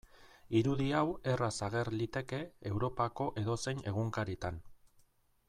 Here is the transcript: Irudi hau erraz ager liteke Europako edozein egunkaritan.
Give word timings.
Irudi 0.59 0.87
hau 0.99 1.03
erraz 1.33 1.51
ager 1.67 1.91
liteke 1.99 2.39
Europako 2.71 3.29
edozein 3.43 3.85
egunkaritan. 3.93 4.61